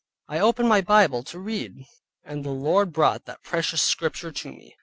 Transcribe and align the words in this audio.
I 0.27 0.39
opened 0.39 0.67
my 0.67 0.81
Bible 0.81 1.21
to 1.25 1.37
read, 1.37 1.85
and 2.23 2.43
the 2.43 2.49
Lord 2.49 2.91
brought 2.91 3.25
that 3.25 3.43
precious 3.43 3.83
Scripture 3.83 4.31
to 4.31 4.51
me. 4.51 4.75